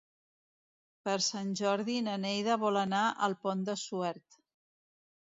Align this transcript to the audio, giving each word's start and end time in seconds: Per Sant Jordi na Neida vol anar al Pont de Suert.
Per 1.09 1.17
Sant 1.25 1.51
Jordi 1.59 1.97
na 2.07 2.15
Neida 2.23 2.55
vol 2.63 2.79
anar 2.81 3.01
al 3.27 3.35
Pont 3.43 3.61
de 3.69 3.75
Suert. 3.83 4.39